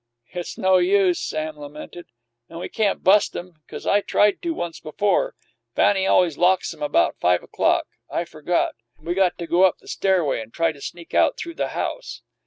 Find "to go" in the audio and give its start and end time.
9.37-9.61